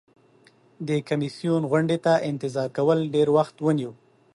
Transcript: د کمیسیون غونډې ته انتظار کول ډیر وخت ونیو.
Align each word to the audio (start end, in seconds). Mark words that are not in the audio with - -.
د 0.87 0.89
کمیسیون 1.07 1.61
غونډې 1.71 1.97
ته 2.05 2.13
انتظار 2.31 2.67
کول 2.77 2.99
ډیر 3.15 3.27
وخت 3.37 3.55
ونیو. 3.59 3.91